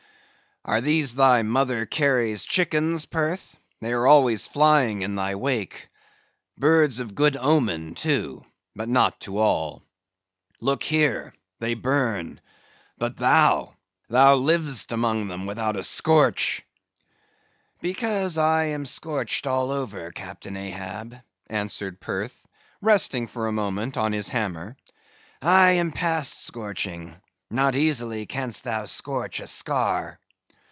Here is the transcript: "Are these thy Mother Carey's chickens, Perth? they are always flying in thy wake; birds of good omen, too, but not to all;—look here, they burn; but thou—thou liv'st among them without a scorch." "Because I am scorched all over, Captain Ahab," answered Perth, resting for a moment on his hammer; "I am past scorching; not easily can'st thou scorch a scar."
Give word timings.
"Are 0.63 0.79
these 0.79 1.15
thy 1.15 1.41
Mother 1.41 1.87
Carey's 1.87 2.43
chickens, 2.43 3.07
Perth? 3.07 3.57
they 3.79 3.93
are 3.93 4.05
always 4.05 4.45
flying 4.45 5.01
in 5.01 5.15
thy 5.15 5.33
wake; 5.33 5.89
birds 6.55 6.99
of 6.99 7.15
good 7.15 7.35
omen, 7.35 7.95
too, 7.95 8.45
but 8.75 8.87
not 8.87 9.19
to 9.21 9.39
all;—look 9.39 10.83
here, 10.83 11.33
they 11.59 11.73
burn; 11.73 12.39
but 12.99 13.17
thou—thou 13.17 14.35
liv'st 14.35 14.91
among 14.91 15.29
them 15.29 15.47
without 15.47 15.77
a 15.77 15.81
scorch." 15.83 16.61
"Because 17.81 18.37
I 18.37 18.65
am 18.65 18.85
scorched 18.85 19.47
all 19.47 19.71
over, 19.71 20.11
Captain 20.11 20.55
Ahab," 20.55 21.19
answered 21.47 21.99
Perth, 21.99 22.47
resting 22.81 23.25
for 23.25 23.47
a 23.47 23.51
moment 23.51 23.97
on 23.97 24.13
his 24.13 24.29
hammer; 24.29 24.77
"I 25.41 25.71
am 25.71 25.91
past 25.91 26.45
scorching; 26.45 27.19
not 27.49 27.75
easily 27.75 28.27
can'st 28.27 28.63
thou 28.63 28.85
scorch 28.85 29.39
a 29.39 29.47
scar." 29.47 30.19